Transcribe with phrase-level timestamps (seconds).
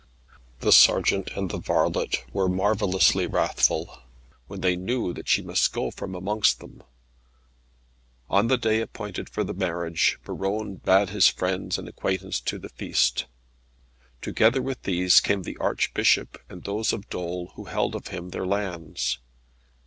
[0.61, 3.99] The sergeant and the varlet were marvellously wrathful,
[4.47, 6.81] when they knew that she must go from amongst them.
[8.27, 12.69] On the day appointed for the marriage, Buron bade his friends and acquaintance to the
[12.69, 13.27] feast.
[14.23, 18.47] Together with these came the Archbishop, and those of Dol who held of him their
[18.47, 19.19] lands.